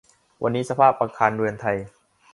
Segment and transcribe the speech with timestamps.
[0.43, 1.77] วันนี้สภาพอาคารเรือนไทย